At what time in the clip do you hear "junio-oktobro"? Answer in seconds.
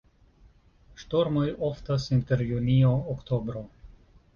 2.49-3.69